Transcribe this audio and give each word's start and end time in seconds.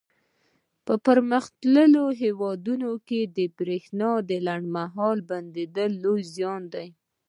په 0.85 0.93
پرمختللو 1.05 2.05
هېوادونو 2.21 2.91
کې 3.07 3.21
د 3.37 3.39
برېښنا 3.57 4.09
لنډ 4.47 4.65
مهاله 4.77 5.23
بندېدل 5.31 5.91
لوی 6.03 6.21
زیان 6.35 6.61
دی. 6.73 6.87